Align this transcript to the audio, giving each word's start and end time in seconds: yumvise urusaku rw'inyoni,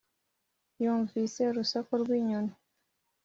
yumvise 0.83 1.41
urusaku 1.51 1.91
rw'inyoni, 2.01 2.53